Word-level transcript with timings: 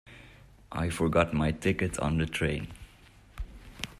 I 0.71 0.89
forgot 0.89 1.31
my 1.31 1.51
ticket 1.51 1.99
on 1.99 2.17
the 2.17 2.25
train. 2.25 2.69